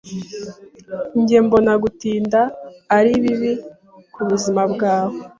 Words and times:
Njye 1.19 1.37
mbona, 1.45 1.71
gutinda 1.83 2.39
ari 2.97 3.11
bibi 3.23 3.51
kubuzima 4.13 4.61
bwawe. 4.73 5.17